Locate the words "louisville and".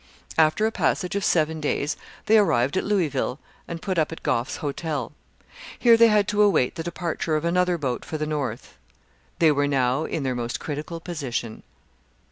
2.83-3.83